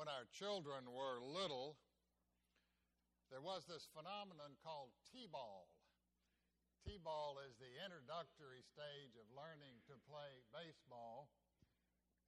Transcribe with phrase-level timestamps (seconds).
[0.00, 1.76] when our children were little,
[3.28, 5.68] there was this phenomenon called T ball.
[6.80, 11.28] T ball is the introductory stage of learning to play baseball.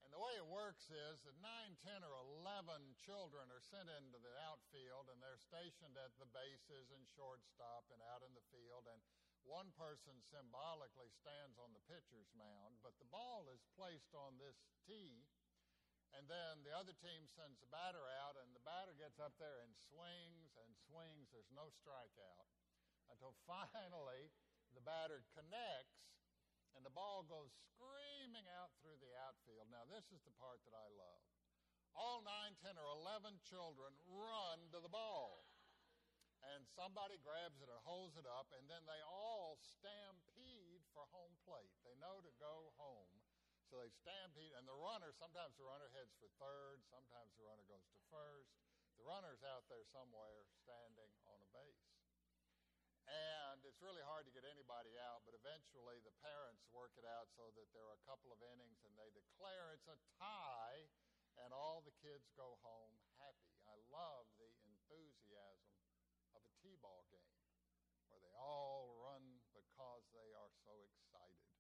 [0.05, 1.48] And the way it works is that 9,
[1.80, 2.12] 10, or
[2.45, 7.89] 11 children are sent into the outfield and they're stationed at the bases and shortstop
[7.89, 8.84] and out in the field.
[8.84, 9.00] And
[9.48, 14.61] one person symbolically stands on the pitcher's mound, but the ball is placed on this
[14.84, 15.25] tee
[16.19, 19.62] and then the other team sends the batter out, and the batter gets up there
[19.65, 21.33] and swings and swings.
[21.33, 22.48] There's no strikeout
[23.09, 24.33] until finally
[24.73, 26.03] the batter connects
[26.77, 29.69] and the ball goes screaming out through the outfield.
[29.69, 31.23] Now, this is the part that I love.
[31.93, 35.45] All nine, ten, or 11 children run to the ball.
[36.42, 41.39] And somebody grabs it or holds it up, and then they all stampede for home
[41.47, 41.70] plate.
[41.87, 43.15] They know to go home.
[43.73, 47.65] So they stampede, and the runner, sometimes the runner heads for third, sometimes the runner
[47.65, 48.53] goes to first.
[49.01, 51.89] The runner's out there somewhere standing on a base.
[53.09, 57.33] And it's really hard to get anybody out, but eventually the parents work it out
[57.33, 60.92] so that there are a couple of innings and they declare it's a tie,
[61.41, 62.92] and all the kids go home
[63.25, 63.57] happy.
[63.64, 65.81] I love the enthusiasm
[66.36, 67.41] of a T ball game
[68.12, 71.53] where they all run because they are so excited.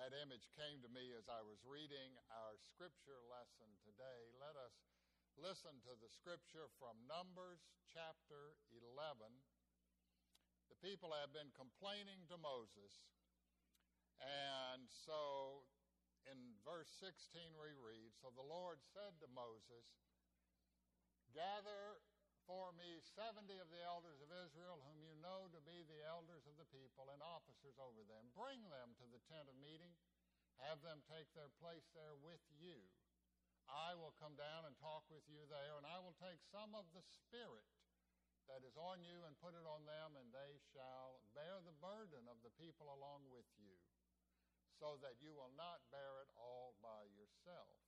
[0.00, 4.32] That image came to me as I was reading our scripture lesson today.
[4.40, 4.72] Let us
[5.36, 8.96] listen to the scripture from Numbers chapter 11.
[10.72, 13.12] The people have been complaining to Moses,
[14.24, 15.68] and so
[16.24, 19.84] in verse 16 we read So the Lord said to Moses,
[21.36, 22.00] Gather
[22.48, 25.59] for me seventy of the elders of Israel, whom you know to
[26.60, 28.28] the people and officers over them.
[28.36, 29.96] Bring them to the tent of meeting.
[30.60, 32.84] Have them take their place there with you.
[33.64, 36.84] I will come down and talk with you there, and I will take some of
[36.92, 37.64] the Spirit
[38.44, 42.28] that is on you and put it on them, and they shall bear the burden
[42.28, 43.78] of the people along with you,
[44.76, 47.78] so that you will not bear it all by yourself.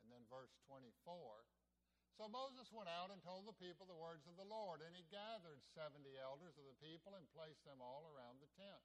[0.00, 1.44] And then verse 24
[2.20, 5.08] so Moses went out and told the people the words of the Lord, and he
[5.08, 8.84] gathered 70 elders of the people and placed them all around the tent.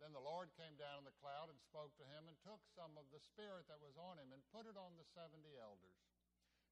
[0.00, 2.96] Then the Lord came down in the cloud and spoke to him and took some
[2.96, 6.08] of the Spirit that was on him and put it on the 70 elders.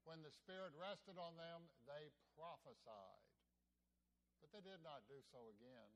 [0.01, 3.29] When the Spirit rested on them, they prophesied.
[4.41, 5.93] But they did not do so again.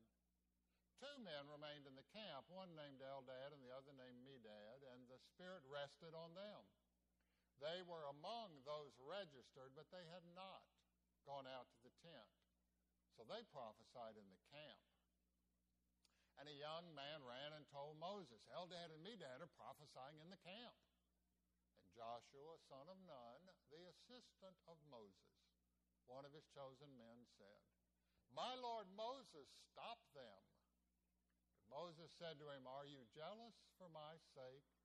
[1.02, 5.10] Two men remained in the camp, one named Eldad and the other named Medad, and
[5.10, 6.62] the Spirit rested on them.
[7.58, 10.62] They were among those registered, but they had not
[11.26, 12.30] gone out to the tent.
[13.18, 14.78] So they prophesied in the camp.
[16.38, 20.38] And a young man ran and told Moses, Eldad and Medad are prophesying in the
[20.46, 20.78] camp.
[21.74, 23.42] And Joshua, son of Nun,
[23.74, 25.34] the assistant of Moses,
[26.06, 27.62] one of his chosen men, said,
[28.30, 30.42] My Lord Moses, stop them.
[31.58, 34.77] But Moses said to him, Are you jealous for my sake?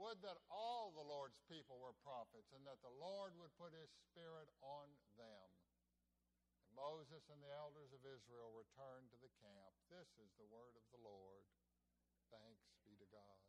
[0.00, 3.92] Would that all the Lord's people were prophets, and that the Lord would put his
[4.08, 4.88] Spirit on
[5.20, 5.48] them.
[6.64, 9.76] And Moses and the elders of Israel returned to the camp.
[9.92, 11.44] This is the word of the Lord.
[12.32, 13.40] Thanks be to God.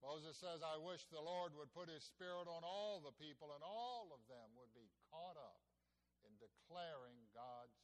[0.00, 3.60] Moses says, I wish the Lord would put his Spirit on all the people, and
[3.60, 5.60] all of them would be caught up
[6.24, 7.81] in declaring God's.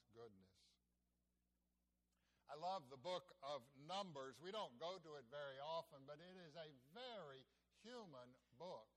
[2.49, 4.41] I love the book of Numbers.
[4.41, 7.45] We don't go to it very often, but it is a very
[7.85, 8.89] human book.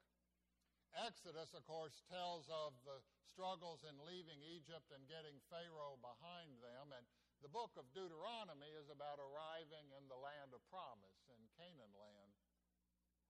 [0.96, 6.96] Exodus, of course, tells of the struggles in leaving Egypt and getting Pharaoh behind them.
[6.96, 7.04] And
[7.44, 12.32] the book of Deuteronomy is about arriving in the land of promise, in Canaan land.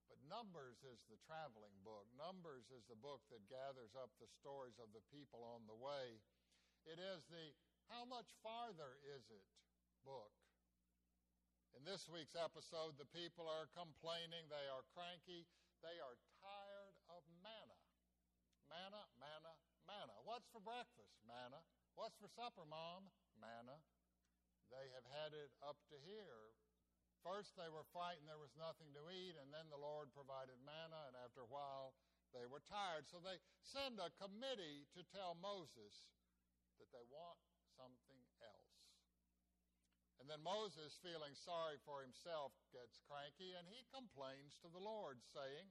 [0.06, 2.06] But Numbers is the traveling book.
[2.14, 6.22] Numbers is the book that gathers up the stories of the people on the way.
[6.86, 7.54] It is the
[7.90, 9.46] how much farther is it?
[10.02, 10.34] Book.
[11.72, 15.48] In this week's episode, the people are complaining, they are cranky,
[15.80, 17.78] they are tired of manna.
[18.68, 19.54] Manna, manna,
[19.86, 20.16] manna.
[20.22, 21.18] What's for breakfast?
[21.26, 21.62] Manna.
[21.94, 23.10] What's for supper, Mom?
[23.36, 23.80] Manna.
[24.70, 26.56] They have had it up to here.
[27.22, 31.06] First, they were frightened there was nothing to eat, and then the Lord provided manna,
[31.06, 31.94] and after a while,
[32.34, 33.06] they were tired.
[33.06, 36.10] So they send a committee to tell Moses
[36.80, 37.38] that they want
[37.78, 38.11] something.
[40.22, 45.18] And then Moses, feeling sorry for himself, gets cranky and he complains to the Lord,
[45.18, 45.66] saying,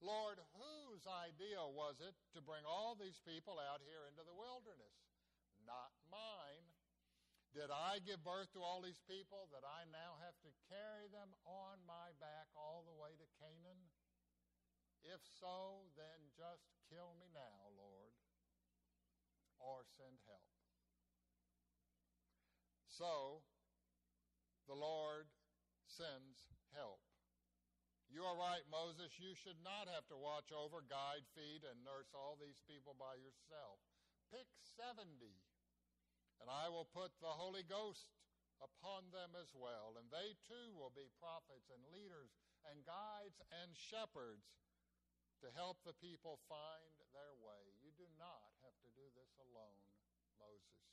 [0.00, 4.96] Lord, whose idea was it to bring all these people out here into the wilderness?
[5.68, 6.72] Not mine.
[7.52, 11.36] Did I give birth to all these people that I now have to carry them
[11.44, 13.92] on my back all the way to Canaan?
[15.04, 18.16] If so, then just kill me now, Lord,
[19.60, 20.48] or send help.
[22.88, 23.44] So
[24.66, 25.28] the Lord
[25.86, 27.02] sends help.
[28.12, 29.16] You are right, Moses.
[29.16, 33.16] You should not have to watch over, guide, feed, and nurse all these people by
[33.16, 33.80] yourself.
[34.28, 35.00] Pick 70,
[36.40, 38.12] and I will put the Holy Ghost
[38.60, 42.36] upon them as well, and they too will be prophets and leaders
[42.68, 44.44] and guides and shepherds
[45.40, 47.74] to help the people find their way.
[47.82, 49.82] You do not have to do this alone,
[50.38, 50.91] Moses.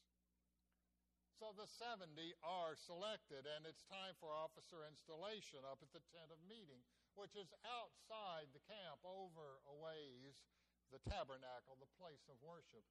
[1.40, 2.04] So the 70
[2.44, 6.84] are selected, and it's time for officer installation up at the tent of meeting
[7.20, 10.48] which is outside the camp over a ways,
[10.88, 12.88] the tabernacle, the place of worship.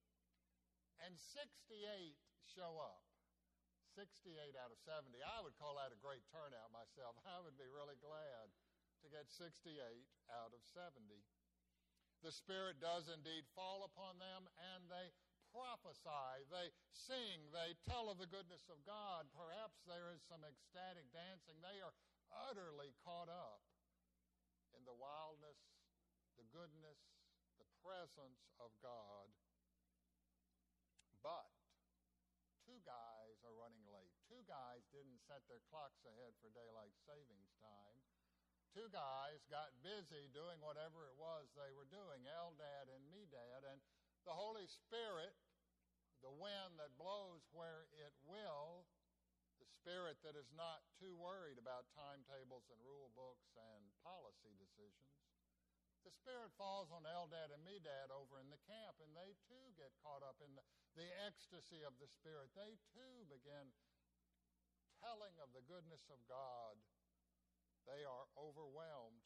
[1.00, 1.80] And 68
[2.44, 3.00] show up.
[3.96, 5.16] 68 out of 70.
[5.24, 7.16] I would call that a great turnout myself.
[7.24, 8.52] I would be really glad
[9.00, 9.72] to get 68
[10.28, 11.00] out of 70.
[12.20, 15.08] The Spirit does indeed fall upon them, and they
[15.58, 19.26] prophesy, they sing, they tell of the goodness of God.
[19.34, 21.58] Perhaps there is some ecstatic dancing.
[21.58, 21.90] They are
[22.30, 23.66] utterly caught up
[24.70, 25.58] in the wildness,
[26.38, 27.02] the goodness,
[27.58, 29.26] the presence of God.
[31.26, 31.50] But
[32.62, 34.14] two guys are running late.
[34.30, 37.98] Two guys didn't set their clocks ahead for daylight savings time.
[38.70, 43.82] Two guys got busy doing whatever it was they were doing, Eldad and Medad, and
[44.28, 45.32] the Holy Spirit,
[46.22, 48.86] the wind that blows where it will,
[49.58, 55.18] the spirit that is not too worried about timetables and rule books and policy decisions.
[56.06, 59.92] The Spirit falls on Eldad and Medad over in the camp, and they too get
[60.00, 60.64] caught up in the,
[60.96, 62.48] the ecstasy of the Spirit.
[62.54, 63.74] They too begin
[65.04, 66.80] telling of the goodness of God.
[67.84, 69.20] They are overwhelmed.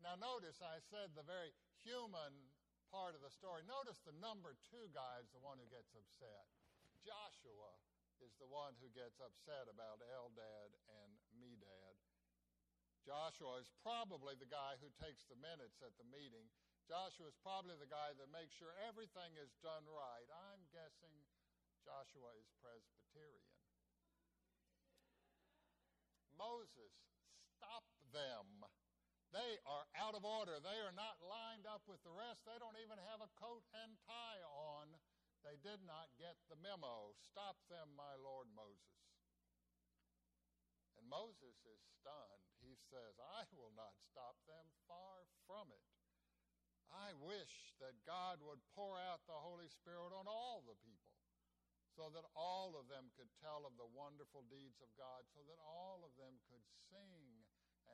[0.00, 1.52] Now, notice I said the very
[1.82, 2.54] human
[2.88, 3.64] part of the story.
[3.68, 6.48] Notice the number two guy is the one who gets upset.
[7.04, 7.72] Joshua
[8.18, 10.74] is the one who gets upset about Eldad
[11.04, 11.96] and Medad.
[13.06, 16.50] Joshua is probably the guy who takes the minutes at the meeting.
[16.84, 20.28] Joshua is probably the guy that makes sure everything is done right.
[20.52, 21.14] I'm guessing
[21.84, 23.56] Joshua is Presbyterian.
[26.36, 26.94] Moses,
[27.56, 28.68] stop them.
[29.28, 30.56] They are out of order.
[30.56, 32.48] They are not lined up with the rest.
[32.48, 34.96] They don't even have a coat and tie on.
[35.44, 37.12] They did not get the memo.
[37.20, 38.96] Stop them, my Lord Moses.
[40.96, 42.48] And Moses is stunned.
[42.64, 45.84] He says, I will not stop them, far from it.
[46.88, 51.08] I wish that God would pour out the Holy Spirit on all the people
[51.98, 55.58] so that all of them could tell of the wonderful deeds of God, so that
[55.58, 57.37] all of them could sing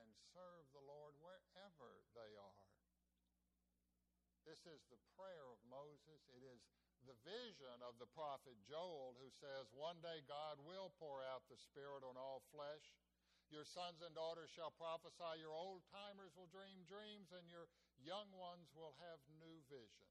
[0.03, 2.69] and serve the Lord wherever they are.
[4.45, 6.21] This is the prayer of Moses.
[6.37, 6.61] It is
[7.09, 11.61] the vision of the prophet Joel, who says, One day God will pour out the
[11.61, 12.97] Spirit on all flesh.
[13.53, 17.69] Your sons and daughters shall prophesy, your old timers will dream dreams, and your
[18.01, 20.09] young ones will have new vision.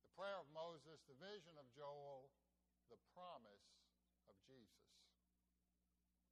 [0.00, 2.32] The prayer of Moses, the vision of Joel,
[2.88, 3.76] the promise
[4.28, 4.88] of Jesus.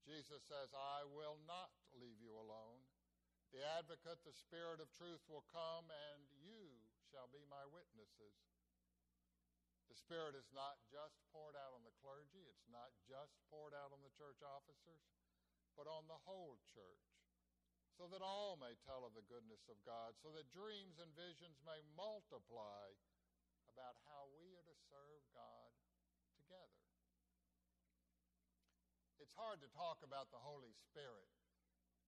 [0.05, 2.83] Jesus says, I will not leave you alone.
[3.55, 8.35] The advocate, the Spirit of truth, will come, and you shall be my witnesses.
[9.87, 13.95] The Spirit is not just poured out on the clergy, it's not just poured out
[13.95, 15.07] on the church officers,
[15.79, 17.07] but on the whole church,
[17.95, 21.63] so that all may tell of the goodness of God, so that dreams and visions
[21.63, 22.91] may multiply
[23.71, 25.71] about how we are to serve God
[26.35, 26.83] together.
[29.23, 31.31] It's hard to talk about the Holy Spirit.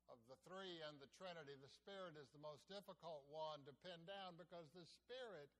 [0.06, 4.06] Of the three and the Trinity, the Spirit is the most difficult one to pin
[4.06, 5.50] down because the Spirit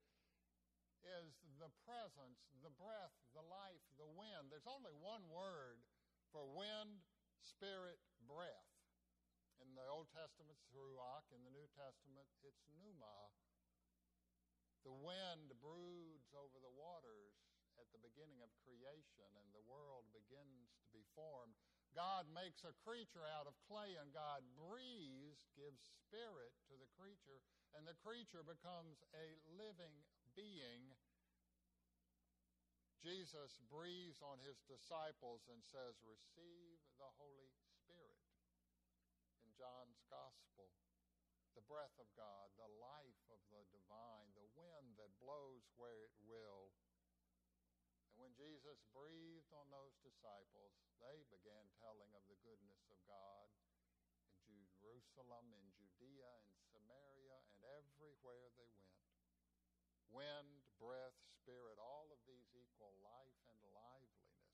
[1.03, 4.51] is the presence, the breath, the life, the wind.
[4.51, 5.83] There's only one word
[6.31, 7.03] for wind,
[7.43, 8.71] spirit, breath.
[9.63, 11.27] In the Old Testament, it's ruach.
[11.33, 13.31] In the New Testament, it's pneuma.
[14.85, 17.35] The wind broods over the waters
[17.81, 21.57] at the beginning of creation, and the world begins to be formed.
[21.97, 27.41] God makes a creature out of clay, and God breathes, gives spirit to the creature,
[27.73, 30.05] and the creature becomes a living
[30.37, 30.93] being,
[33.01, 38.21] Jesus breathes on his disciples and says, Receive the Holy Spirit.
[39.41, 40.75] In John's Gospel,
[41.57, 46.13] the breath of God, the life of the divine, the wind that blows where it
[46.21, 46.75] will.
[48.13, 53.49] And when Jesus breathed on those disciples, they began telling of the goodness of God
[54.49, 59.05] in Jerusalem, in Judea, in Samaria, and everywhere they went.
[60.11, 64.47] wind, breath, spirit, all of these equal life and liveliness.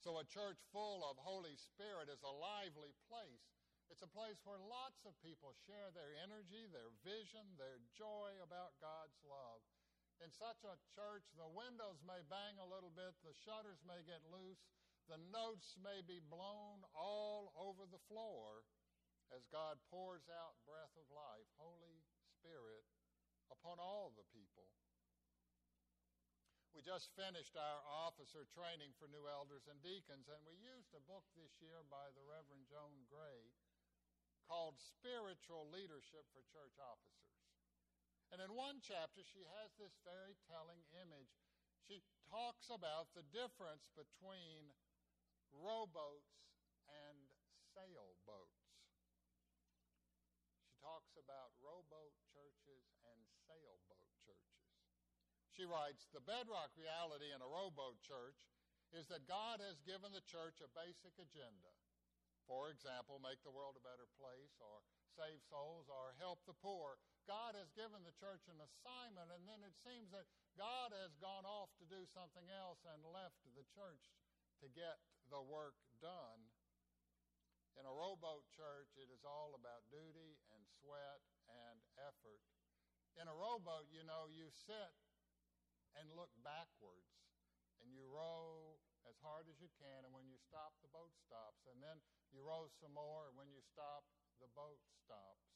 [0.00, 3.46] So a church full of Holy Spirit is a lively place.
[3.90, 8.76] It's a place where lots of people share their energy, their vision, their joy about
[8.80, 9.60] God's love.
[10.20, 14.20] In such a church, the windows may bang a little bit, the shutters may get
[14.28, 14.60] loose,
[15.08, 18.62] the notes may be blown all over the floor
[19.32, 22.04] as God pours out breath of life, Holy
[22.36, 22.84] Spirit,
[23.48, 24.68] upon all the people.
[26.76, 31.08] We just finished our officer training for new elders and deacons, and we used a
[31.08, 33.50] book this year by the Reverend Joan Gray
[34.44, 37.36] called Spiritual Leadership for Church Officers.
[38.28, 41.32] And in one chapter, she has this very telling image.
[41.88, 44.68] She talks about the difference between
[45.54, 46.36] rowboats
[46.88, 47.16] and
[47.72, 48.64] sailboats.
[50.64, 54.68] She talks about rowboat churches and sailboat churches.
[55.52, 58.46] She writes The bedrock reality in a rowboat church
[58.94, 61.72] is that God has given the church a basic agenda.
[62.48, 64.80] For example, make the world a better place, or
[65.12, 66.96] save souls, or help the poor.
[67.28, 70.24] God has given the church an assignment, and then it seems that
[70.56, 74.00] God has gone off to do something else and left the church
[74.62, 74.98] to get
[75.30, 76.50] the work done.
[77.78, 82.42] In a rowboat church, it is all about duty and sweat and effort.
[83.14, 84.94] In a rowboat, you know, you sit
[85.94, 87.14] and look backwards,
[87.78, 91.62] and you row as hard as you can, and when you stop, the boat stops.
[91.70, 92.02] And then
[92.34, 94.04] you row some more, and when you stop,
[94.42, 95.48] the boat stops.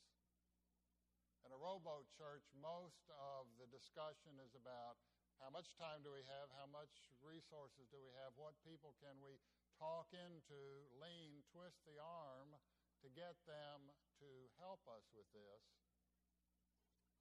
[1.42, 5.02] In a rowboat church, most of the discussion is about
[5.42, 9.18] how much time do we have, how much resources do we have, what people can
[9.18, 9.42] we
[9.74, 12.54] talk into, lean, twist the arm
[13.02, 13.90] to get them
[14.22, 14.30] to
[14.62, 15.66] help us with this.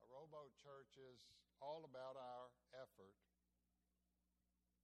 [0.05, 1.25] A rowboat church is
[1.57, 3.17] all about our effort.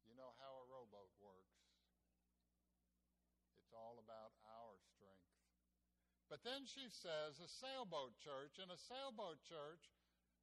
[0.10, 1.62] You know how a rowboat works.
[3.62, 5.38] It's all about our strength.
[6.26, 8.58] But then she says a sailboat church.
[8.58, 9.94] In a sailboat church,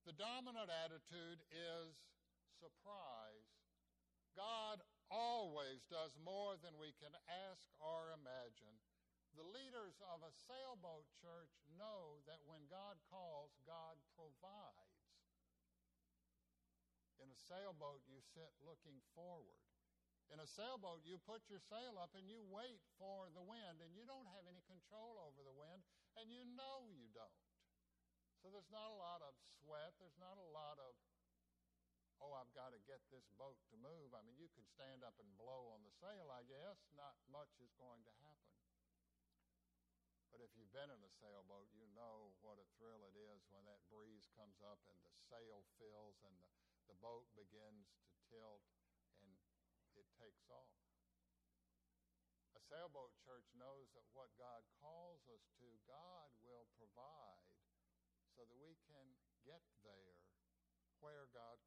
[0.07, 2.14] the dominant attitude is
[2.65, 3.53] surprise.
[4.33, 4.81] God
[5.13, 8.81] always does more than we can ask or imagine.
[9.37, 15.05] The leaders of a sailboat church know that when God calls, God provides.
[17.21, 19.61] In a sailboat, you sit looking forward.
[20.33, 23.93] In a sailboat, you put your sail up and you wait for the wind, and
[23.93, 25.85] you don't have any control over the wind,
[26.17, 27.45] and you know you don't.
[28.41, 29.97] So there's not a lot of sweat.
[29.97, 30.93] There's not a lot of,
[32.25, 34.17] oh, I've got to get this boat to move.
[34.17, 36.81] I mean, you can stand up and blow on the sail, I guess.
[36.97, 38.57] Not much is going to happen.
[40.33, 43.69] But if you've been in a sailboat, you know what a thrill it is when
[43.69, 46.49] that breeze comes up and the sail fills and the,
[46.91, 48.65] the boat begins to tilt
[49.21, 49.31] and
[49.95, 50.75] it takes off.
[52.59, 57.47] A sailboat church knows that what God calls us to, God will provide
[58.35, 59.07] so that we can
[59.47, 60.19] get there
[61.05, 61.61] where God.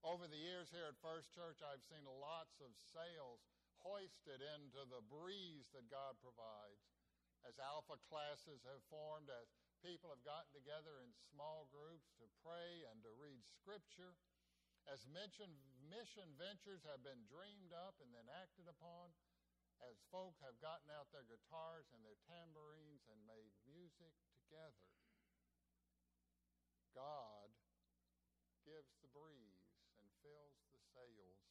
[0.00, 3.44] Over the years here at First Church, I've seen lots of sails
[3.84, 6.88] hoisted into the breeze that God provides.
[7.44, 9.52] As alpha classes have formed, as
[9.84, 14.16] people have gotten together in small groups to pray and to read Scripture,
[14.88, 15.52] as mentioned,
[15.84, 19.12] mission ventures have been dreamed up and then acted upon,
[19.84, 24.88] as folk have gotten out their guitars and their tambourines and made music together.
[26.96, 27.52] God
[28.64, 29.60] gives the breeze
[30.00, 31.44] and fills the sails.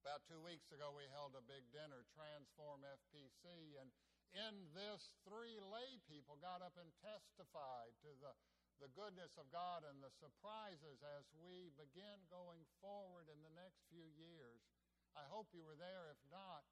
[0.00, 3.92] About two weeks ago, we held a big dinner, Transform FPC, and
[4.32, 8.32] in this, three lay people got up and testified to the
[8.80, 13.84] the goodness of God and the surprises as we begin going forward in the next
[13.92, 14.64] few years.
[15.12, 16.08] I hope you were there.
[16.08, 16.64] If not,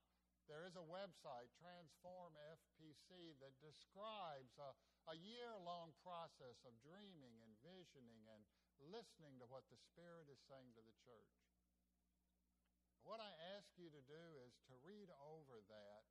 [0.49, 4.73] there is a website, Transform FPC, that describes a,
[5.13, 8.41] a year long process of dreaming and visioning and
[8.89, 11.48] listening to what the Spirit is saying to the church.
[13.07, 16.05] What I ask you to do is to read over that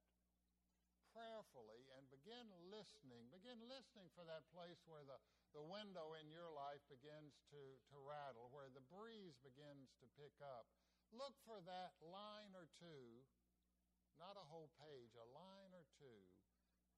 [1.17, 3.25] prayerfully and begin listening.
[3.33, 5.17] Begin listening for that place where the,
[5.57, 10.37] the window in your life begins to, to rattle, where the breeze begins to pick
[10.45, 10.69] up.
[11.09, 13.25] Look for that line or two,
[14.21, 16.21] not a whole page, a line or two,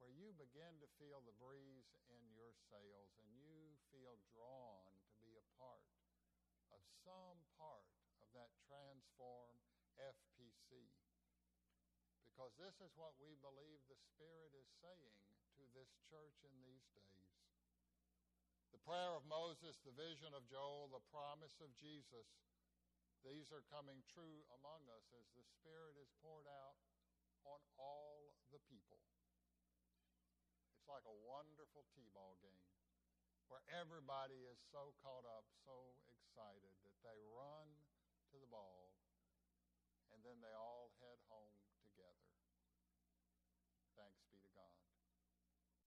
[0.03, 5.15] where you begin to feel the breeze in your sails and you feel drawn to
[5.23, 5.83] be a part
[6.71, 7.87] of some part
[8.23, 9.58] of that transform
[12.39, 15.19] because this is what we believe the Spirit is saying
[15.59, 17.27] to this church in these days.
[18.71, 22.31] The prayer of Moses, the vision of Joel, the promise of Jesus,
[23.27, 26.79] these are coming true among us as the Spirit is poured out
[27.43, 29.03] on all the people.
[30.79, 32.71] It's like a wonderful T ball game
[33.51, 35.75] where everybody is so caught up, so
[36.07, 37.67] excited that they run
[38.31, 38.95] to the ball,
[40.15, 40.68] and then they all